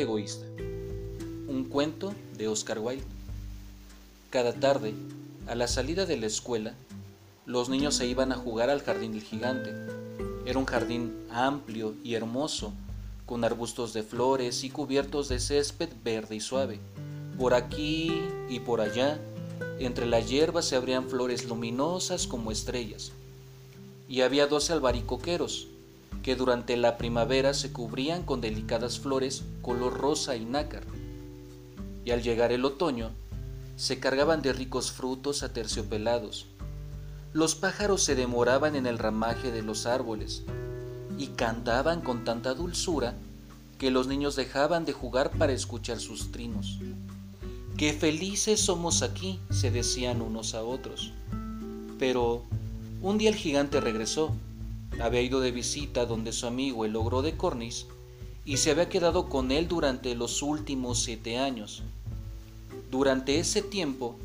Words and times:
egoísta. 0.00 0.46
Un 1.48 1.66
cuento 1.68 2.14
de 2.36 2.48
Oscar 2.48 2.78
Wilde. 2.78 3.04
Cada 4.30 4.52
tarde, 4.52 4.94
a 5.46 5.54
la 5.54 5.66
salida 5.66 6.06
de 6.06 6.16
la 6.16 6.26
escuela, 6.26 6.74
los 7.46 7.68
niños 7.68 7.96
se 7.96 8.06
iban 8.06 8.32
a 8.32 8.36
jugar 8.36 8.70
al 8.70 8.82
jardín 8.82 9.12
del 9.12 9.22
gigante. 9.22 9.70
Era 10.46 10.58
un 10.58 10.66
jardín 10.66 11.12
amplio 11.30 11.94
y 12.04 12.14
hermoso, 12.14 12.72
con 13.26 13.44
arbustos 13.44 13.92
de 13.92 14.02
flores 14.02 14.64
y 14.64 14.70
cubiertos 14.70 15.28
de 15.28 15.40
césped 15.40 15.88
verde 16.04 16.36
y 16.36 16.40
suave. 16.40 16.80
Por 17.38 17.54
aquí 17.54 18.22
y 18.48 18.60
por 18.60 18.80
allá, 18.80 19.20
entre 19.78 20.06
la 20.06 20.20
hierba 20.20 20.62
se 20.62 20.76
abrían 20.76 21.08
flores 21.08 21.44
luminosas 21.44 22.26
como 22.26 22.52
estrellas. 22.52 23.12
Y 24.08 24.20
había 24.20 24.46
doce 24.46 24.72
albaricoqueros, 24.72 25.68
que 26.22 26.36
durante 26.36 26.76
la 26.76 26.98
primavera 26.98 27.54
se 27.54 27.72
cubrían 27.72 28.22
con 28.22 28.40
delicadas 28.40 28.98
flores 28.98 29.42
color 29.62 29.94
rosa 29.94 30.36
y 30.36 30.44
nácar. 30.44 30.84
Y 32.04 32.10
al 32.10 32.22
llegar 32.22 32.52
el 32.52 32.64
otoño, 32.64 33.10
se 33.76 33.98
cargaban 33.98 34.42
de 34.42 34.52
ricos 34.52 34.92
frutos 34.92 35.42
aterciopelados. 35.42 36.46
Los 37.32 37.54
pájaros 37.54 38.02
se 38.02 38.14
demoraban 38.14 38.76
en 38.76 38.86
el 38.86 38.98
ramaje 38.98 39.50
de 39.50 39.62
los 39.62 39.86
árboles 39.86 40.42
y 41.16 41.28
cantaban 41.28 42.00
con 42.00 42.24
tanta 42.24 42.54
dulzura 42.54 43.14
que 43.78 43.90
los 43.90 44.06
niños 44.06 44.36
dejaban 44.36 44.84
de 44.84 44.92
jugar 44.92 45.30
para 45.30 45.52
escuchar 45.52 46.00
sus 46.00 46.32
trinos. 46.32 46.78
Qué 47.78 47.94
felices 47.94 48.60
somos 48.60 49.02
aquí, 49.02 49.40
se 49.50 49.70
decían 49.70 50.20
unos 50.20 50.54
a 50.54 50.62
otros. 50.62 51.12
Pero 51.98 52.44
un 53.00 53.16
día 53.16 53.30
el 53.30 53.36
gigante 53.36 53.80
regresó 53.80 54.34
había 55.00 55.22
ido 55.22 55.40
de 55.40 55.50
visita 55.50 56.06
donde 56.06 56.32
su 56.32 56.46
amigo 56.46 56.84
el 56.84 56.96
ogro 56.96 57.22
de 57.22 57.36
Cornis 57.36 57.86
y 58.44 58.56
se 58.58 58.70
había 58.70 58.88
quedado 58.88 59.28
con 59.28 59.50
él 59.50 59.68
durante 59.68 60.14
los 60.14 60.42
últimos 60.42 61.02
siete 61.02 61.38
años. 61.38 61.82
Durante 62.90 63.38
ese 63.38 63.62
tiempo 63.62 64.16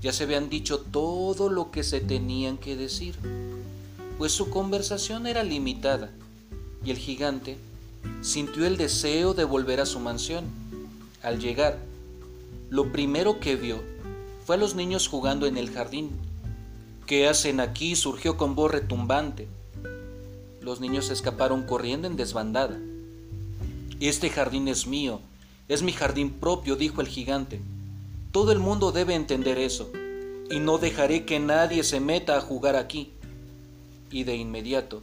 ya 0.00 0.12
se 0.12 0.24
habían 0.24 0.50
dicho 0.50 0.80
todo 0.80 1.48
lo 1.48 1.70
que 1.70 1.82
se 1.82 2.00
tenían 2.00 2.58
que 2.58 2.76
decir, 2.76 3.14
pues 4.18 4.32
su 4.32 4.50
conversación 4.50 5.26
era 5.26 5.44
limitada 5.44 6.10
y 6.84 6.90
el 6.90 6.98
gigante 6.98 7.56
sintió 8.20 8.66
el 8.66 8.76
deseo 8.76 9.34
de 9.34 9.44
volver 9.44 9.80
a 9.80 9.86
su 9.86 10.00
mansión. 10.00 10.44
Al 11.22 11.38
llegar, 11.38 11.78
lo 12.68 12.90
primero 12.90 13.38
que 13.38 13.54
vio 13.54 13.80
fue 14.44 14.56
a 14.56 14.58
los 14.58 14.74
niños 14.74 15.06
jugando 15.06 15.46
en 15.46 15.56
el 15.56 15.70
jardín. 15.70 16.10
¿Qué 17.06 17.28
hacen 17.28 17.60
aquí? 17.60 17.94
surgió 17.94 18.36
con 18.36 18.54
voz 18.54 18.72
retumbante. 18.72 19.46
Los 20.62 20.80
niños 20.80 21.10
escaparon 21.10 21.64
corriendo 21.64 22.06
en 22.06 22.14
desbandada. 22.14 22.78
Este 23.98 24.30
jardín 24.30 24.68
es 24.68 24.86
mío, 24.86 25.20
es 25.66 25.82
mi 25.82 25.90
jardín 25.92 26.30
propio, 26.30 26.76
dijo 26.76 27.00
el 27.00 27.08
gigante. 27.08 27.60
Todo 28.30 28.52
el 28.52 28.60
mundo 28.60 28.92
debe 28.92 29.14
entender 29.14 29.58
eso, 29.58 29.90
y 30.50 30.60
no 30.60 30.78
dejaré 30.78 31.24
que 31.24 31.40
nadie 31.40 31.82
se 31.82 31.98
meta 31.98 32.36
a 32.36 32.40
jugar 32.40 32.76
aquí. 32.76 33.10
Y 34.12 34.22
de 34.22 34.36
inmediato, 34.36 35.00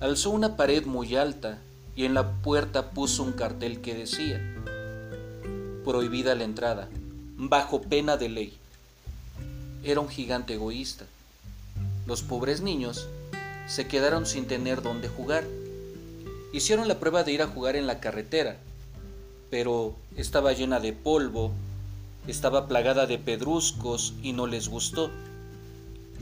alzó 0.00 0.30
una 0.30 0.56
pared 0.56 0.84
muy 0.86 1.14
alta 1.14 1.60
y 1.94 2.04
en 2.04 2.14
la 2.14 2.32
puerta 2.42 2.90
puso 2.90 3.22
un 3.22 3.32
cartel 3.32 3.80
que 3.80 3.94
decía, 3.94 4.40
prohibida 5.84 6.34
la 6.34 6.42
entrada, 6.42 6.88
bajo 7.36 7.80
pena 7.80 8.16
de 8.16 8.28
ley. 8.28 8.58
Era 9.84 10.00
un 10.00 10.08
gigante 10.08 10.54
egoísta. 10.54 11.04
Los 12.06 12.22
pobres 12.22 12.60
niños 12.60 13.06
se 13.66 13.86
quedaron 13.86 14.26
sin 14.26 14.46
tener 14.46 14.82
dónde 14.82 15.08
jugar. 15.08 15.44
Hicieron 16.52 16.88
la 16.88 17.00
prueba 17.00 17.24
de 17.24 17.32
ir 17.32 17.42
a 17.42 17.48
jugar 17.48 17.76
en 17.76 17.86
la 17.86 18.00
carretera, 18.00 18.58
pero 19.50 19.94
estaba 20.16 20.52
llena 20.52 20.80
de 20.80 20.92
polvo, 20.92 21.52
estaba 22.26 22.68
plagada 22.68 23.06
de 23.06 23.18
pedruscos 23.18 24.14
y 24.22 24.32
no 24.32 24.46
les 24.46 24.68
gustó. 24.68 25.10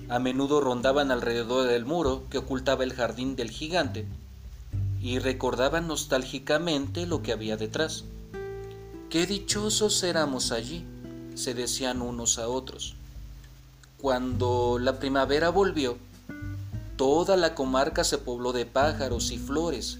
A 0.08 0.18
menudo 0.18 0.60
rondaban 0.60 1.10
alrededor 1.10 1.66
del 1.68 1.84
muro 1.84 2.24
que 2.30 2.38
ocultaba 2.38 2.84
el 2.84 2.92
jardín 2.92 3.36
del 3.36 3.50
gigante 3.50 4.06
y 5.00 5.18
recordaban 5.18 5.88
nostálgicamente 5.88 7.06
lo 7.06 7.22
que 7.22 7.32
había 7.32 7.56
detrás. 7.56 8.04
Qué 9.10 9.26
dichosos 9.26 10.02
éramos 10.02 10.52
allí, 10.52 10.84
se 11.34 11.54
decían 11.54 12.02
unos 12.02 12.38
a 12.38 12.48
otros. 12.48 12.94
Cuando 14.00 14.78
la 14.80 14.98
primavera 14.98 15.50
volvió, 15.50 15.96
Toda 17.04 17.36
la 17.36 17.56
comarca 17.56 18.04
se 18.04 18.16
pobló 18.16 18.52
de 18.52 18.64
pájaros 18.64 19.32
y 19.32 19.36
flores. 19.36 19.98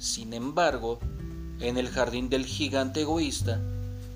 Sin 0.00 0.32
embargo, 0.32 0.98
en 1.60 1.78
el 1.78 1.88
jardín 1.88 2.28
del 2.28 2.44
gigante 2.44 3.02
egoísta 3.02 3.60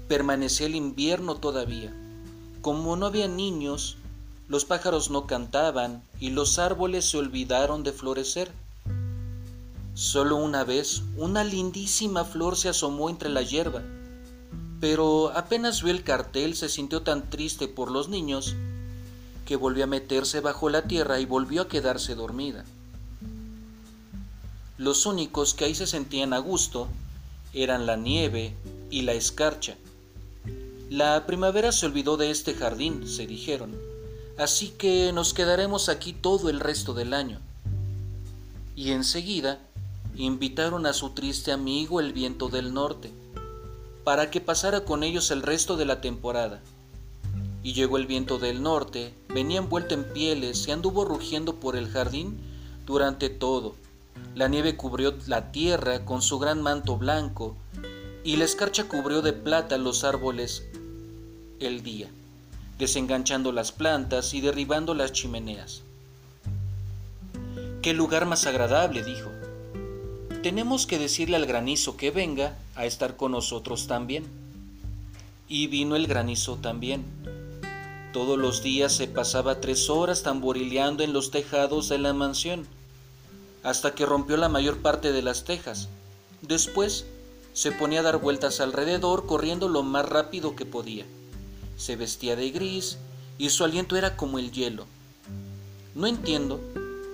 permanecía 0.09 0.67
el 0.67 0.75
invierno 0.75 1.37
todavía. 1.37 1.95
Como 2.61 2.97
no 2.97 3.07
había 3.07 3.29
niños, 3.29 3.99
los 4.49 4.65
pájaros 4.65 5.11
no 5.11 5.29
cantaban 5.29 6.03
y 6.19 6.31
los 6.31 6.59
árboles 6.59 7.05
se 7.05 7.19
olvidaron 7.19 7.85
de 7.85 7.93
florecer. 7.93 8.51
Solo 9.95 10.35
una 10.35 10.65
vez 10.65 11.05
una 11.17 11.45
lindísima 11.45 12.25
flor 12.25 12.57
se 12.57 12.69
asomó 12.69 13.11
entre 13.11 13.29
la 13.29 13.43
hierba, 13.43 13.85
pero 14.81 15.31
apenas 15.37 15.85
vio 15.85 15.93
el 15.93 16.03
cartel 16.03 16.57
se 16.57 16.69
sintió 16.69 17.03
tan 17.03 17.31
triste 17.31 17.69
por 17.69 17.93
los 17.93 18.09
niños 18.09 18.57
que 19.45 19.57
volvió 19.57 19.85
a 19.85 19.89
meterse 19.89 20.41
bajo 20.41 20.69
la 20.69 20.83
tierra 20.83 21.21
y 21.21 21.27
volvió 21.27 21.63
a 21.63 21.69
quedarse 21.69 22.15
dormida. 22.15 22.65
Los 24.79 25.07
únicos 25.07 25.55
que 25.55 25.67
ahí 25.67 25.75
se 25.75 25.87
sentían 25.87 26.33
a 26.33 26.39
gusto 26.39 26.89
eran 27.53 27.87
la 27.87 27.97
nieve 27.97 28.55
y 28.91 29.03
la 29.03 29.13
escarcha. 29.13 29.77
La 30.91 31.27
primavera 31.27 31.73
se 31.73 31.87
olvidó 31.87 32.17
de 32.17 32.31
este 32.31 32.55
jardín, 32.55 33.09
se 33.09 33.27
dijeron, 33.27 33.75
así 34.39 34.71
que 34.71 35.13
nos 35.13 35.33
quedaremos 35.33 35.89
aquí 35.89 36.13
todo 36.13 36.51
el 36.51 36.61
resto 36.61 36.95
del 36.95 37.15
año. 37.15 37.41
Y 38.77 38.91
enseguida 38.91 39.61
invitaron 40.17 40.87
a 40.87 40.93
su 40.93 41.11
triste 41.11 41.53
amigo 41.53 42.01
el 42.01 42.13
viento 42.13 42.49
del 42.49 42.75
norte, 42.75 43.13
para 44.05 44.31
que 44.31 44.41
pasara 44.41 44.85
con 44.85 45.03
ellos 45.03 45.31
el 45.31 45.43
resto 45.43 45.77
de 45.77 45.87
la 45.87 46.01
temporada. 46.01 46.61
Y 47.65 47.73
llegó 47.73 47.97
el 47.97 48.07
viento 48.07 48.39
del 48.39 48.63
norte, 48.63 49.15
venía 49.31 49.59
envuelto 49.59 49.95
en 49.95 50.05
pieles 50.05 50.69
y 50.69 50.71
anduvo 50.71 51.07
rugiendo 51.07 51.57
por 51.57 51.77
el 51.77 51.89
jardín 51.89 52.39
durante 52.85 53.31
todo. 53.31 53.75
La 54.35 54.49
nieve 54.49 54.77
cubrió 54.77 55.15
la 55.27 55.51
tierra 55.51 56.05
con 56.05 56.21
su 56.21 56.39
gran 56.39 56.61
manto 56.61 56.99
blanco 56.99 57.57
y 58.23 58.37
la 58.37 58.45
escarcha 58.45 58.85
cubrió 58.85 59.23
de 59.23 59.33
plata 59.33 59.79
los 59.79 60.05
árboles 60.05 60.63
el 61.59 61.83
día, 61.83 62.11
desenganchando 62.79 63.51
las 63.51 63.73
plantas 63.73 64.35
y 64.35 64.43
derribando 64.43 64.93
las 64.93 65.13
chimeneas. 65.13 65.81
Qué 67.81 67.95
lugar 67.95 68.27
más 68.27 68.47
agradable, 68.47 69.03
dijo. 69.03 69.31
Tenemos 70.43 70.87
que 70.87 70.99
decirle 70.99 71.37
al 71.37 71.47
granizo 71.47 71.97
que 71.97 72.11
venga 72.11 72.59
a 72.75 72.85
estar 72.85 73.17
con 73.17 73.33
nosotros 73.33 73.87
también. 73.87 74.25
Y 75.49 75.67
vino 75.69 75.97
el 75.97 76.07
granizo 76.07 76.57
también 76.57 77.05
todos 78.15 78.39
los 78.39 78.63
días 78.63 78.93
se 78.93 79.09
pasaba 79.09 79.61
tres 79.61 79.91
horas 79.91 80.23
tamborileando 80.23 81.03
en 81.03 81.13
los 81.13 81.33
tejados 81.33 81.89
de 81.89 81.99
la 81.99 82.15
mansión, 82.15 82.65
hasta 83.65 83.97
que 83.97 84.07
rompió 84.07 84.37
la 84.37 84.49
mayor 84.49 84.79
parte 84.79 85.11
de 85.11 85.21
las 85.21 85.43
tejas. 85.43 85.89
Después 86.41 87.07
se 87.55 87.73
ponía 87.73 88.01
a 88.01 88.03
dar 88.05 88.19
vueltas 88.19 88.61
alrededor 88.61 89.27
corriendo 89.27 89.69
lo 89.69 89.83
más 89.83 90.09
rápido 90.09 90.55
que 90.55 90.65
podía. 90.65 91.05
Se 91.77 91.97
vestía 91.97 92.37
de 92.37 92.53
gris 92.53 92.99
y 93.37 93.51
su 93.51 93.65
aliento 93.65 93.97
era 93.97 94.17
como 94.17 94.39
el 94.39 94.53
hielo. 94.53 94.87
No 95.97 96.07
entiendo 96.07 96.61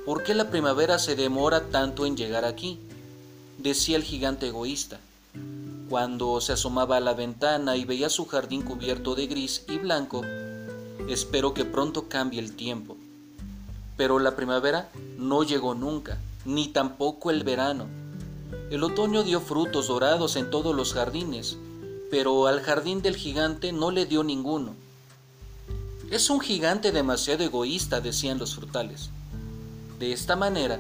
por 0.05 0.23
qué 0.23 0.35
la 0.35 0.51
primavera 0.51 0.99
se 0.99 1.17
demora 1.17 1.71
tanto 1.71 2.05
en 2.05 2.15
llegar 2.15 2.45
aquí, 2.45 2.79
decía 3.57 3.97
el 3.97 4.05
gigante 4.05 4.49
egoísta. 4.49 5.01
Cuando 5.89 6.43
se 6.43 6.53
asomaba 6.53 6.99
a 6.99 7.01
la 7.01 7.15
ventana 7.15 7.79
y 7.79 7.87
veía 7.87 8.11
su 8.11 8.27
jardín 8.27 8.61
cubierto 8.61 9.15
de 9.15 9.29
gris 9.29 9.65
y 9.67 9.79
blanco, 9.79 10.23
Espero 11.11 11.55
que 11.55 11.65
pronto 11.65 12.09
cambie 12.09 12.39
el 12.39 12.55
tiempo. 12.55 12.97
Pero 13.97 14.21
la 14.21 14.37
primavera 14.37 14.91
no 15.19 15.43
llegó 15.43 15.75
nunca, 15.75 16.21
ni 16.45 16.69
tampoco 16.69 17.33
el 17.33 17.43
verano. 17.43 17.87
El 18.71 18.85
otoño 18.85 19.25
dio 19.25 19.41
frutos 19.41 19.89
dorados 19.89 20.37
en 20.37 20.51
todos 20.51 20.73
los 20.73 20.95
jardines, 20.95 21.57
pero 22.13 22.47
al 22.47 22.61
jardín 22.61 23.03
del 23.03 23.17
gigante 23.17 23.73
no 23.73 23.91
le 23.91 24.07
dio 24.07 24.23
ninguno. 24.23 24.77
Es 26.13 26.31
un 26.31 26.39
gigante 26.39 26.93
demasiado 26.93 27.43
egoísta, 27.43 28.01
decían 28.01 28.39
los 28.39 28.55
frutales. 28.55 29.11
De 29.99 30.13
esta 30.13 30.37
manera, 30.37 30.79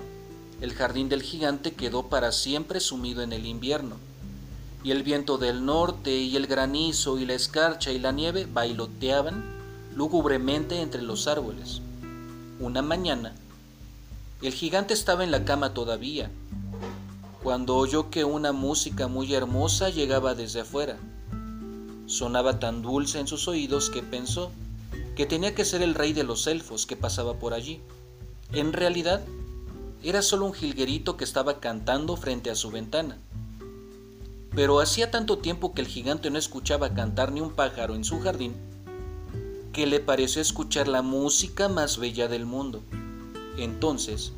el 0.61 0.75
jardín 0.75 1.09
del 1.09 1.25
gigante 1.25 1.73
quedó 1.73 2.06
para 2.06 2.31
siempre 2.31 2.79
sumido 2.79 3.23
en 3.23 3.33
el 3.33 3.47
invierno, 3.47 3.97
y 4.85 4.93
el 4.93 5.03
viento 5.03 5.38
del 5.38 5.65
norte 5.65 6.17
y 6.17 6.37
el 6.37 6.47
granizo 6.47 7.19
y 7.19 7.26
la 7.26 7.35
escarcha 7.35 7.91
y 7.91 7.99
la 7.99 8.12
nieve 8.12 8.47
bailoteaban 8.47 9.59
lúgubremente 9.95 10.81
entre 10.81 11.03
los 11.03 11.27
árboles. 11.27 11.81
Una 12.59 12.83
mañana, 12.83 13.35
el 14.43 14.53
gigante 14.53 14.95
estaba 14.95 15.25
en 15.25 15.31
la 15.31 15.45
cama 15.45 15.75
todavía, 15.75 16.31
cuando 17.43 17.77
oyó 17.77 18.11
que 18.11 18.25
una 18.25 18.53
música 18.53 19.09
muy 19.09 19.35
hermosa 19.35 19.89
llegaba 19.91 20.35
desde 20.35 20.61
afuera. 20.61 20.99
Sonaba 22.07 22.59
tan 22.59 22.83
dulce 22.83 23.19
en 23.19 23.27
sus 23.27 23.49
oídos 23.49 23.91
que 23.91 24.03
pensó 24.03 24.51
que 25.17 25.27
tenía 25.27 25.55
que 25.55 25.65
ser 25.65 25.83
el 25.83 25.95
rey 25.95 26.13
de 26.13 26.25
los 26.25 26.47
elfos 26.47 26.87
que 26.87 26.97
pasaba 26.97 27.35
por 27.35 27.55
allí. 27.55 27.81
En 28.53 28.73
realidad, 28.73 29.23
era 30.03 30.23
solo 30.23 30.47
un 30.47 30.55
jilguerito 30.55 31.17
que 31.17 31.25
estaba 31.25 31.61
cantando 31.61 32.17
frente 32.17 32.51
a 32.51 32.55
su 32.55 32.71
ventana. 32.71 33.19
Pero 34.55 34.81
hacía 34.81 35.11
tanto 35.11 35.39
tiempo 35.39 35.75
que 35.75 35.83
el 35.83 35.89
gigante 35.89 36.31
no 36.31 36.39
escuchaba 36.39 36.95
cantar 36.95 37.33
ni 37.33 37.41
un 37.41 37.53
pájaro 37.53 37.95
en 37.95 38.05
su 38.05 38.21
jardín, 38.21 38.55
que 39.73 39.87
le 39.87 40.01
pareció 40.01 40.43
escuchar 40.43 40.89
la 40.89 41.03
música 41.03 41.69
más 41.69 41.99
bella 41.99 42.29
del 42.29 42.47
mundo. 42.47 42.81
Entonces, 43.57 44.33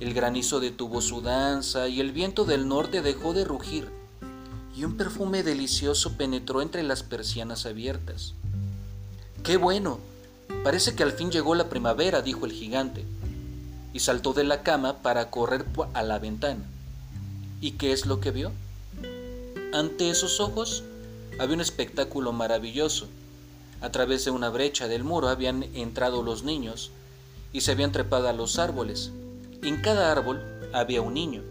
el 0.00 0.12
granizo 0.12 0.60
detuvo 0.60 1.00
su 1.00 1.20
danza 1.20 1.88
y 1.88 2.00
el 2.00 2.12
viento 2.12 2.44
del 2.44 2.68
norte 2.68 3.00
dejó 3.00 3.32
de 3.32 3.44
rugir, 3.44 3.88
y 4.76 4.84
un 4.84 4.96
perfume 4.96 5.42
delicioso 5.42 6.16
penetró 6.16 6.60
entre 6.60 6.82
las 6.82 7.02
persianas 7.02 7.64
abiertas. 7.64 8.34
¡Qué 9.42 9.56
bueno! 9.56 9.98
Parece 10.62 10.94
que 10.94 11.02
al 11.02 11.12
fin 11.12 11.30
llegó 11.30 11.54
la 11.54 11.68
primavera, 11.68 12.22
dijo 12.22 12.44
el 12.44 12.52
gigante, 12.52 13.04
y 13.92 14.00
saltó 14.00 14.32
de 14.32 14.44
la 14.44 14.62
cama 14.62 14.98
para 14.98 15.30
correr 15.30 15.64
a 15.94 16.02
la 16.02 16.18
ventana. 16.18 16.64
¿Y 17.60 17.72
qué 17.72 17.92
es 17.92 18.04
lo 18.04 18.20
que 18.20 18.30
vio? 18.30 18.52
Ante 19.72 20.10
esos 20.10 20.40
ojos 20.40 20.82
había 21.38 21.54
un 21.54 21.60
espectáculo 21.60 22.32
maravilloso. 22.32 23.06
A 23.84 23.92
través 23.92 24.24
de 24.24 24.30
una 24.30 24.48
brecha 24.48 24.88
del 24.88 25.04
muro 25.04 25.28
habían 25.28 25.62
entrado 25.74 26.22
los 26.22 26.42
niños 26.42 26.90
y 27.52 27.60
se 27.60 27.72
habían 27.72 27.92
trepado 27.92 28.28
a 28.28 28.32
los 28.32 28.58
árboles. 28.58 29.12
En 29.62 29.82
cada 29.82 30.10
árbol 30.10 30.42
había 30.72 31.02
un 31.02 31.12
niño, 31.12 31.42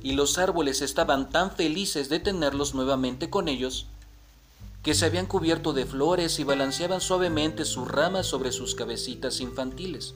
y 0.00 0.12
los 0.12 0.38
árboles 0.38 0.80
estaban 0.80 1.28
tan 1.28 1.50
felices 1.50 2.08
de 2.08 2.20
tenerlos 2.20 2.72
nuevamente 2.76 3.30
con 3.30 3.48
ellos 3.48 3.86
que 4.84 4.94
se 4.94 5.06
habían 5.06 5.26
cubierto 5.26 5.72
de 5.72 5.86
flores 5.86 6.38
y 6.38 6.44
balanceaban 6.44 7.00
suavemente 7.00 7.64
sus 7.64 7.88
ramas 7.88 8.28
sobre 8.28 8.52
sus 8.52 8.76
cabecitas 8.76 9.40
infantiles. 9.40 10.14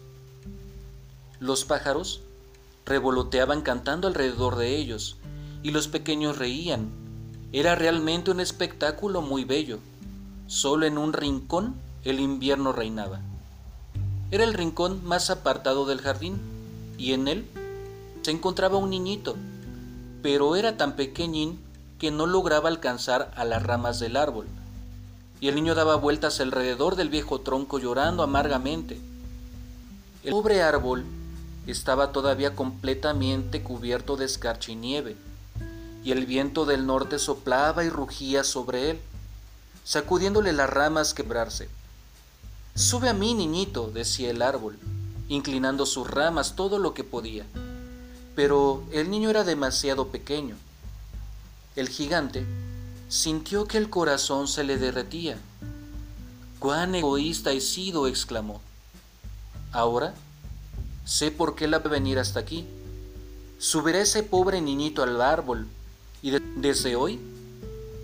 Los 1.40 1.64
pájaros 1.64 2.20
revoloteaban 2.86 3.62
cantando 3.62 4.06
alrededor 4.06 4.54
de 4.54 4.76
ellos, 4.76 5.16
y 5.64 5.72
los 5.72 5.88
pequeños 5.88 6.38
reían. 6.38 6.92
Era 7.52 7.74
realmente 7.74 8.30
un 8.30 8.38
espectáculo 8.38 9.20
muy 9.20 9.42
bello. 9.42 9.80
Solo 10.46 10.86
en 10.86 10.98
un 10.98 11.12
rincón 11.12 11.74
el 12.04 12.20
invierno 12.20 12.72
reinaba. 12.72 13.20
Era 14.30 14.44
el 14.44 14.52
rincón 14.52 15.04
más 15.04 15.30
apartado 15.30 15.86
del 15.86 16.00
jardín, 16.00 16.38
y 16.98 17.12
en 17.12 17.28
él 17.28 17.46
se 18.22 18.30
encontraba 18.30 18.78
un 18.78 18.90
niñito, 18.90 19.36
pero 20.22 20.56
era 20.56 20.76
tan 20.76 20.96
pequeñín 20.96 21.60
que 21.98 22.10
no 22.10 22.26
lograba 22.26 22.68
alcanzar 22.68 23.32
a 23.36 23.44
las 23.44 23.62
ramas 23.62 24.00
del 24.00 24.16
árbol, 24.16 24.46
y 25.40 25.48
el 25.48 25.54
niño 25.54 25.74
daba 25.74 25.96
vueltas 25.96 26.40
alrededor 26.40 26.96
del 26.96 27.08
viejo 27.08 27.40
tronco 27.40 27.78
llorando 27.78 28.22
amargamente. 28.22 29.00
El 30.22 30.32
pobre 30.32 30.62
árbol 30.62 31.04
estaba 31.66 32.12
todavía 32.12 32.54
completamente 32.54 33.62
cubierto 33.62 34.16
de 34.16 34.26
escarcha 34.26 34.72
y 34.72 34.76
nieve, 34.76 35.16
y 36.04 36.12
el 36.12 36.26
viento 36.26 36.66
del 36.66 36.86
norte 36.86 37.18
soplaba 37.18 37.84
y 37.84 37.88
rugía 37.88 38.44
sobre 38.44 38.90
él, 38.90 39.00
sacudiéndole 39.84 40.52
las 40.52 40.68
ramas 40.68 41.14
quebrarse. 41.14 41.68
Sube 42.74 43.08
a 43.08 43.14
mí, 43.14 43.34
niñito, 43.34 43.90
decía 43.92 44.30
el 44.30 44.42
árbol, 44.42 44.78
inclinando 45.28 45.86
sus 45.86 46.10
ramas 46.10 46.56
todo 46.56 46.78
lo 46.78 46.94
que 46.94 47.04
podía. 47.04 47.46
Pero 48.34 48.82
el 48.90 49.10
niño 49.10 49.30
era 49.30 49.44
demasiado 49.44 50.08
pequeño. 50.08 50.56
El 51.76 51.88
gigante 51.88 52.44
sintió 53.08 53.66
que 53.66 53.78
el 53.78 53.90
corazón 53.90 54.48
se 54.48 54.64
le 54.64 54.78
derretía. 54.78 55.38
¡Cuán 56.58 56.94
egoísta 56.94 57.52
he 57.52 57.60
sido! 57.60 58.08
exclamó. 58.08 58.60
Ahora 59.70 60.14
sé 61.04 61.30
por 61.30 61.54
qué 61.54 61.68
la 61.68 61.78
venir 61.78 62.18
hasta 62.18 62.40
aquí. 62.40 62.66
Subiré 63.58 64.00
ese 64.00 64.22
pobre 64.22 64.60
niñito 64.60 65.02
al 65.02 65.20
árbol 65.20 65.68
y 66.22 66.30
desde 66.56 66.96
hoy 66.96 67.20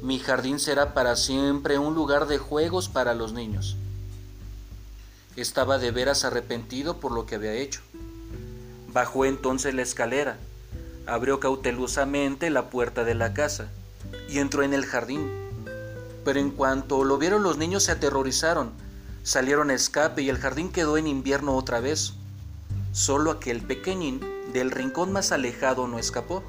mi 0.02 0.18
jardín 0.18 0.58
será 0.58 0.94
para 0.94 1.14
siempre 1.14 1.78
un 1.78 1.94
lugar 1.94 2.26
de 2.26 2.38
juegos 2.38 2.88
para 2.88 3.14
los 3.14 3.32
niños. 3.32 3.76
Estaba 5.36 5.78
de 5.78 5.90
veras 5.90 6.24
arrepentido 6.24 6.98
por 6.98 7.12
lo 7.12 7.26
que 7.26 7.34
había 7.34 7.52
hecho. 7.52 7.80
Bajó 8.92 9.26
entonces 9.26 9.74
la 9.74 9.82
escalera, 9.82 10.38
abrió 11.06 11.38
cautelosamente 11.38 12.50
la 12.50 12.70
puerta 12.70 13.04
de 13.04 13.14
la 13.14 13.34
casa 13.34 13.68
y 14.28 14.38
entró 14.38 14.62
en 14.62 14.72
el 14.72 14.86
jardín. 14.86 15.30
Pero 16.24 16.40
en 16.40 16.50
cuanto 16.50 17.04
lo 17.04 17.18
vieron 17.18 17.42
los 17.42 17.58
niños 17.58 17.84
se 17.84 17.92
aterrorizaron, 17.92 18.72
salieron 19.22 19.70
a 19.70 19.74
escape 19.74 20.22
y 20.22 20.30
el 20.30 20.38
jardín 20.38 20.72
quedó 20.72 20.96
en 20.96 21.06
invierno 21.06 21.56
otra 21.56 21.80
vez. 21.80 22.14
Solo 22.92 23.30
aquel 23.30 23.60
pequeñín 23.62 24.20
del 24.52 24.70
rincón 24.70 25.12
más 25.12 25.30
alejado 25.30 25.86
no 25.86 25.98
escapó, 25.98 26.42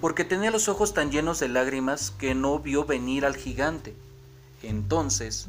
porque 0.00 0.24
tenía 0.24 0.50
los 0.50 0.68
ojos 0.68 0.94
tan 0.94 1.10
llenos 1.10 1.40
de 1.40 1.48
lágrimas 1.48 2.12
que 2.18 2.34
no 2.34 2.58
vio 2.58 2.84
venir 2.84 3.24
al 3.24 3.36
gigante. 3.36 3.94
Entonces 4.62 5.48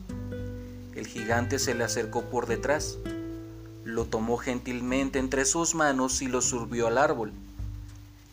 el 0.96 1.08
gigante 1.08 1.60
se 1.60 1.76
le 1.76 1.84
acercó 1.84 2.24
por 2.24 2.48
detrás, 2.48 2.98
lo 3.84 4.06
tomó 4.06 4.38
gentilmente 4.38 5.20
entre 5.20 5.46
sus 5.46 5.76
manos 5.76 6.22
y 6.22 6.28
lo 6.28 6.42
subió 6.42 6.88
al 6.88 6.98
árbol. 6.98 7.32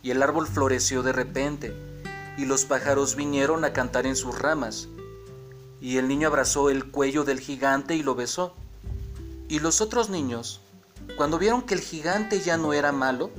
Y 0.03 0.11
el 0.11 0.23
árbol 0.23 0.47
floreció 0.47 1.03
de 1.03 1.13
repente, 1.13 1.75
y 2.37 2.45
los 2.45 2.65
pájaros 2.65 3.17
vinieron 3.17 3.65
a 3.65 3.73
cantar 3.73 4.07
en 4.07 4.17
sus 4.17 4.39
ramas. 4.39 4.89
Y 5.81 5.99
el 5.99 6.09
niño 6.09 6.29
abrazó 6.29 6.71
el 6.71 6.91
cuello 6.91 7.25
del 7.25 7.41
gigante 7.41 7.95
y 7.95 8.03
lo 8.03 8.15
besó. 8.15 8.55
Y 9.49 9.61
los 9.61 9.81
otros 9.81 10.11
niños, 10.11 10.61
cuando 11.17 11.39
vieron 11.39 11.63
que 11.63 11.75
el 11.75 11.81
gigante 11.81 12.41
ya 12.41 12.57
no 12.57 12.73
era 12.73 12.93
malo, 12.93 13.31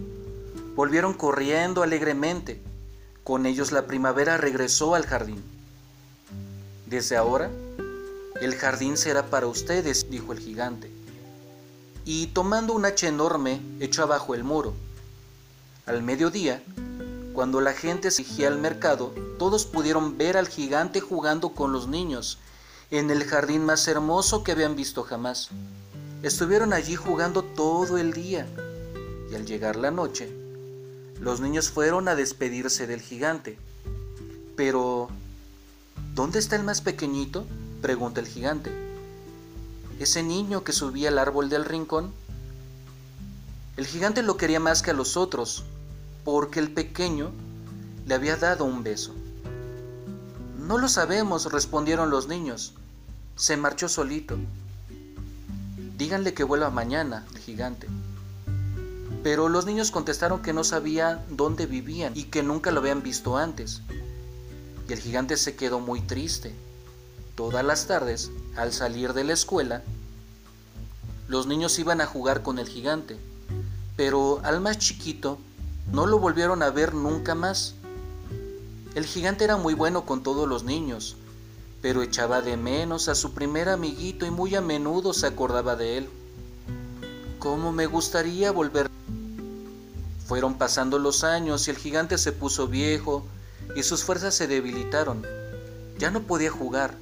volvieron 0.75 1.13
corriendo 1.13 1.83
alegremente. 1.83 2.61
Con 3.27 3.45
ellos 3.45 3.73
la 3.73 3.87
primavera 3.87 4.37
regresó 4.37 4.95
al 4.95 5.05
jardín. 5.05 5.43
Desde 6.85 7.17
ahora, 7.17 7.51
el 8.39 8.55
jardín 8.55 8.95
será 8.95 9.25
para 9.25 9.47
ustedes, 9.47 10.09
dijo 10.09 10.31
el 10.31 10.39
gigante. 10.39 10.89
Y 12.05 12.27
tomando 12.27 12.71
un 12.71 12.85
hacha 12.85 13.09
enorme, 13.09 13.59
echó 13.81 14.03
abajo 14.03 14.33
el 14.33 14.45
muro. 14.45 14.75
Al 15.85 16.03
mediodía, 16.03 16.63
cuando 17.33 17.59
la 17.59 17.73
gente 17.73 18.11
se 18.11 18.23
dirigía 18.23 18.47
al 18.47 18.59
mercado, 18.59 19.13
todos 19.37 19.65
pudieron 19.65 20.17
ver 20.17 20.37
al 20.37 20.47
gigante 20.47 21.01
jugando 21.01 21.49
con 21.49 21.73
los 21.73 21.89
niños 21.89 22.37
en 22.91 23.11
el 23.11 23.25
jardín 23.25 23.65
más 23.65 23.89
hermoso 23.89 24.45
que 24.45 24.53
habían 24.53 24.77
visto 24.77 25.03
jamás. 25.03 25.49
Estuvieron 26.23 26.71
allí 26.71 26.95
jugando 26.95 27.43
todo 27.43 27.97
el 27.97 28.13
día 28.13 28.47
y 29.29 29.35
al 29.35 29.45
llegar 29.45 29.75
la 29.75 29.91
noche, 29.91 30.46
los 31.19 31.41
niños 31.41 31.69
fueron 31.69 32.07
a 32.07 32.15
despedirse 32.15 32.87
del 32.87 33.01
gigante. 33.01 33.57
Pero, 34.55 35.09
¿dónde 36.13 36.39
está 36.39 36.55
el 36.55 36.63
más 36.63 36.81
pequeñito? 36.81 37.45
pregunta 37.81 38.19
el 38.19 38.27
gigante. 38.27 38.71
¿Ese 39.99 40.23
niño 40.23 40.63
que 40.63 40.73
subía 40.73 41.09
al 41.09 41.19
árbol 41.19 41.49
del 41.49 41.65
rincón? 41.65 42.11
El 43.77 43.85
gigante 43.85 44.23
lo 44.23 44.37
quería 44.37 44.59
más 44.59 44.81
que 44.81 44.91
a 44.91 44.95
los 44.95 45.17
otros, 45.17 45.63
porque 46.23 46.59
el 46.59 46.71
pequeño 46.71 47.31
le 48.05 48.15
había 48.15 48.35
dado 48.37 48.65
un 48.65 48.83
beso. 48.83 49.13
No 50.59 50.77
lo 50.77 50.89
sabemos, 50.89 51.51
respondieron 51.51 52.09
los 52.09 52.27
niños. 52.27 52.73
Se 53.35 53.57
marchó 53.57 53.87
solito. 53.87 54.37
Díganle 55.97 56.33
que 56.33 56.43
vuelva 56.43 56.69
mañana, 56.69 57.25
el 57.33 57.39
gigante. 57.39 57.87
Pero 59.27 59.49
los 59.49 59.65
niños 59.65 59.91
contestaron 59.91 60.41
que 60.41 60.53
no 60.53 60.63
sabían 60.63 61.21
dónde 61.27 61.65
vivían 61.65 62.13
y 62.15 62.23
que 62.23 62.43
nunca 62.43 62.71
lo 62.71 62.79
habían 62.79 63.03
visto 63.03 63.35
antes. 63.35 63.81
Y 64.87 64.93
el 64.93 64.99
gigante 64.99 65.35
se 65.35 65.57
quedó 65.57 65.81
muy 65.81 65.99
triste 65.99 66.55
Todas 67.35 67.65
las 67.65 67.87
tardes, 67.87 68.31
al 68.55 68.71
salir 68.71 69.11
de 69.11 69.25
la 69.25 69.33
escuela, 69.33 69.83
los 71.27 71.45
niños 71.45 71.77
iban 71.77 71.99
a 71.99 72.05
jugar 72.05 72.41
con 72.41 72.57
el 72.57 72.69
gigante, 72.69 73.17
pero 73.97 74.39
al 74.43 74.61
más 74.61 74.77
chiquito 74.77 75.39
no 75.91 76.05
lo 76.05 76.19
volvieron 76.19 76.63
a 76.63 76.69
ver 76.69 76.93
nunca 76.93 77.35
más. 77.35 77.75
El 78.95 79.05
gigante 79.05 79.43
era 79.43 79.57
muy 79.57 79.73
bueno 79.73 80.05
con 80.05 80.23
todos 80.23 80.47
los 80.47 80.63
niños, 80.63 81.17
pero 81.81 82.01
echaba 82.01 82.41
de 82.41 82.55
menos 82.55 83.09
a 83.09 83.13
su 83.13 83.33
primer 83.33 83.67
amiguito 83.67 84.25
y 84.25 84.31
muy 84.31 84.55
a 84.55 84.61
menudo 84.61 85.11
se 85.11 85.27
acordaba 85.27 85.75
de 85.75 85.97
él. 85.97 86.09
¿Cómo 87.39 87.73
me 87.73 87.87
gustaría 87.87 88.53
volver? 88.53 88.89
Fueron 90.27 90.57
pasando 90.57 90.99
los 90.99 91.23
años 91.23 91.67
y 91.67 91.71
el 91.71 91.77
gigante 91.77 92.17
se 92.17 92.31
puso 92.31 92.67
viejo 92.67 93.25
y 93.75 93.83
sus 93.83 94.03
fuerzas 94.03 94.35
se 94.35 94.47
debilitaron. 94.47 95.25
Ya 95.97 96.11
no 96.11 96.21
podía 96.21 96.51
jugar 96.51 96.93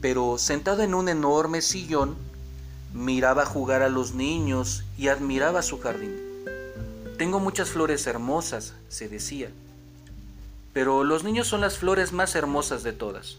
pero 0.00 0.38
sentado 0.38 0.82
en 0.82 0.94
un 0.94 1.08
enorme 1.08 1.60
sillón, 1.60 2.16
miraba 2.94 3.44
jugar 3.44 3.82
a 3.82 3.88
los 3.88 4.14
niños 4.14 4.84
y 4.96 5.08
admiraba 5.08 5.62
su 5.62 5.80
jardín. 5.80 6.16
Tengo 7.16 7.40
muchas 7.40 7.70
flores 7.70 8.06
hermosas, 8.06 8.74
se 8.88 9.08
decía, 9.08 9.50
pero 10.72 11.02
los 11.02 11.24
niños 11.24 11.48
son 11.48 11.60
las 11.60 11.78
flores 11.78 12.12
más 12.12 12.36
hermosas 12.36 12.84
de 12.84 12.92
todas. 12.92 13.38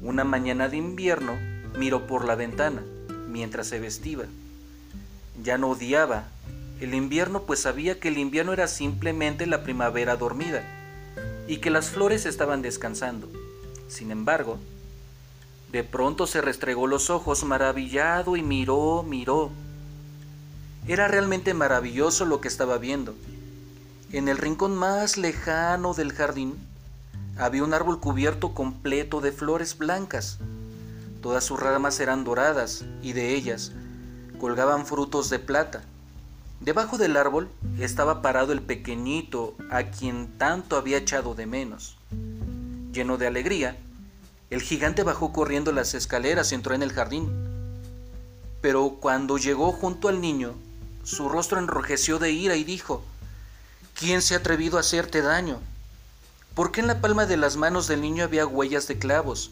Una 0.00 0.24
mañana 0.24 0.68
de 0.68 0.78
invierno 0.78 1.36
miró 1.78 2.06
por 2.08 2.24
la 2.24 2.34
ventana 2.34 2.82
mientras 3.28 3.68
se 3.68 3.78
vestía. 3.78 4.26
Ya 5.42 5.56
no 5.56 5.70
odiaba 5.70 6.24
el 6.82 6.94
invierno 6.94 7.42
pues 7.42 7.60
sabía 7.60 8.00
que 8.00 8.08
el 8.08 8.18
invierno 8.18 8.52
era 8.52 8.66
simplemente 8.66 9.46
la 9.46 9.62
primavera 9.62 10.16
dormida 10.16 10.64
y 11.46 11.58
que 11.58 11.70
las 11.70 11.90
flores 11.90 12.26
estaban 12.26 12.60
descansando. 12.60 13.30
Sin 13.86 14.10
embargo, 14.10 14.58
de 15.70 15.84
pronto 15.84 16.26
se 16.26 16.40
restregó 16.40 16.88
los 16.88 17.08
ojos 17.08 17.44
maravillado 17.44 18.36
y 18.36 18.42
miró, 18.42 19.04
miró. 19.04 19.50
Era 20.88 21.06
realmente 21.06 21.54
maravilloso 21.54 22.24
lo 22.24 22.40
que 22.40 22.48
estaba 22.48 22.78
viendo. 22.78 23.14
En 24.10 24.26
el 24.28 24.36
rincón 24.36 24.76
más 24.76 25.16
lejano 25.16 25.94
del 25.94 26.12
jardín 26.12 26.56
había 27.38 27.62
un 27.62 27.74
árbol 27.74 28.00
cubierto 28.00 28.54
completo 28.54 29.20
de 29.20 29.30
flores 29.30 29.78
blancas. 29.78 30.38
Todas 31.22 31.44
sus 31.44 31.60
ramas 31.60 32.00
eran 32.00 32.24
doradas 32.24 32.84
y 33.02 33.12
de 33.12 33.34
ellas 33.36 33.70
colgaban 34.40 34.84
frutos 34.84 35.30
de 35.30 35.38
plata. 35.38 35.84
Debajo 36.62 36.96
del 36.96 37.16
árbol 37.16 37.48
estaba 37.80 38.22
parado 38.22 38.52
el 38.52 38.62
pequeñito 38.62 39.56
a 39.68 39.82
quien 39.82 40.38
tanto 40.38 40.76
había 40.76 40.98
echado 40.98 41.34
de 41.34 41.44
menos. 41.44 41.96
Lleno 42.92 43.18
de 43.18 43.26
alegría, 43.26 43.76
el 44.48 44.62
gigante 44.62 45.02
bajó 45.02 45.32
corriendo 45.32 45.72
las 45.72 45.94
escaleras 45.94 46.52
y 46.52 46.54
entró 46.54 46.76
en 46.76 46.84
el 46.84 46.92
jardín. 46.92 47.32
Pero 48.60 48.98
cuando 49.00 49.38
llegó 49.38 49.72
junto 49.72 50.06
al 50.06 50.20
niño, 50.20 50.54
su 51.02 51.28
rostro 51.28 51.58
enrojeció 51.58 52.20
de 52.20 52.30
ira 52.30 52.54
y 52.54 52.62
dijo, 52.62 53.02
¿Quién 53.98 54.22
se 54.22 54.34
ha 54.34 54.38
atrevido 54.38 54.76
a 54.76 54.82
hacerte 54.82 55.20
daño? 55.20 55.58
¿Por 56.54 56.70
qué 56.70 56.80
en 56.80 56.86
la 56.86 57.00
palma 57.00 57.26
de 57.26 57.38
las 57.38 57.56
manos 57.56 57.88
del 57.88 58.02
niño 58.02 58.22
había 58.22 58.46
huellas 58.46 58.86
de 58.86 59.00
clavos 59.00 59.50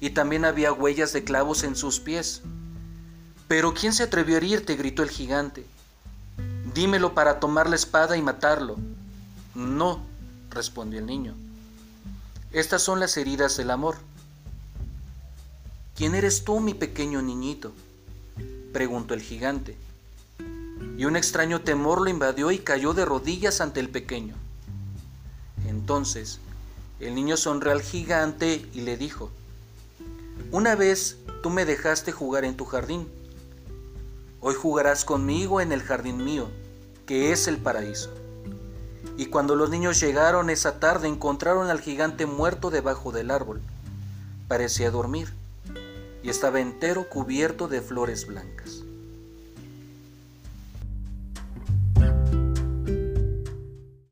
y 0.00 0.10
también 0.10 0.46
había 0.46 0.72
huellas 0.72 1.12
de 1.12 1.22
clavos 1.22 1.64
en 1.64 1.76
sus 1.76 2.00
pies? 2.00 2.40
Pero 3.46 3.74
¿quién 3.74 3.92
se 3.92 4.04
atrevió 4.04 4.36
a 4.36 4.38
herirte? 4.38 4.74
gritó 4.76 5.02
el 5.02 5.10
gigante. 5.10 5.66
Dímelo 6.76 7.14
para 7.14 7.40
tomar 7.40 7.70
la 7.70 7.74
espada 7.74 8.18
y 8.18 8.22
matarlo. 8.22 8.76
No, 9.54 10.04
respondió 10.50 10.98
el 10.98 11.06
niño. 11.06 11.34
Estas 12.52 12.82
son 12.82 13.00
las 13.00 13.16
heridas 13.16 13.56
del 13.56 13.70
amor. 13.70 13.96
¿Quién 15.94 16.14
eres 16.14 16.44
tú, 16.44 16.60
mi 16.60 16.74
pequeño 16.74 17.22
niñito? 17.22 17.72
preguntó 18.74 19.14
el 19.14 19.22
gigante. 19.22 19.74
Y 20.98 21.06
un 21.06 21.16
extraño 21.16 21.62
temor 21.62 22.02
lo 22.02 22.10
invadió 22.10 22.50
y 22.50 22.58
cayó 22.58 22.92
de 22.92 23.06
rodillas 23.06 23.62
ante 23.62 23.80
el 23.80 23.88
pequeño. 23.88 24.34
Entonces, 25.66 26.40
el 27.00 27.14
niño 27.14 27.38
sonrió 27.38 27.72
al 27.72 27.80
gigante 27.80 28.68
y 28.74 28.82
le 28.82 28.98
dijo, 28.98 29.30
Una 30.52 30.74
vez 30.74 31.16
tú 31.42 31.48
me 31.48 31.64
dejaste 31.64 32.12
jugar 32.12 32.44
en 32.44 32.54
tu 32.54 32.66
jardín. 32.66 33.08
Hoy 34.42 34.54
jugarás 34.54 35.06
conmigo 35.06 35.62
en 35.62 35.72
el 35.72 35.80
jardín 35.80 36.22
mío 36.22 36.50
que 37.06 37.32
es 37.32 37.48
el 37.48 37.58
paraíso. 37.58 38.10
Y 39.16 39.26
cuando 39.26 39.54
los 39.54 39.70
niños 39.70 40.00
llegaron 40.00 40.50
esa 40.50 40.78
tarde 40.78 41.08
encontraron 41.08 41.70
al 41.70 41.80
gigante 41.80 42.26
muerto 42.26 42.70
debajo 42.70 43.12
del 43.12 43.30
árbol. 43.30 43.62
Parecía 44.48 44.90
dormir 44.90 45.32
y 46.22 46.28
estaba 46.28 46.60
entero 46.60 47.08
cubierto 47.08 47.68
de 47.68 47.80
flores 47.80 48.26
blancas. 48.26 48.85